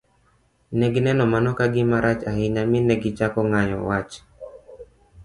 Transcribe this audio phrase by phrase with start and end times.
[0.77, 4.11] Ne gineno mano ka gima rach ahinya mi ne gichako ng'ayo wach.